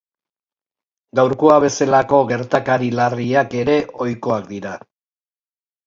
[1.19, 4.77] Gaurkoa bezalako gertakari larriak ere ohikoak dira.